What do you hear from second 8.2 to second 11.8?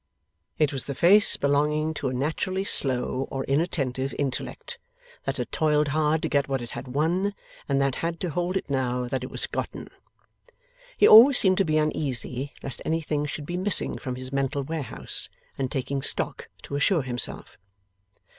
to hold it now that it was gotten. He always seemed to be